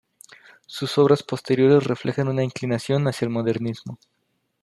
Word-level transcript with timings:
Sus 0.65 0.97
obras 0.97 1.21
posteriores 1.21 1.83
reflejan 1.83 2.27
una 2.27 2.43
inclinación 2.43 3.07
hacia 3.07 3.25
el 3.25 3.29
modernismo. 3.29 3.99